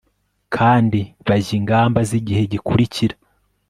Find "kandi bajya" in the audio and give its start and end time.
0.55-1.51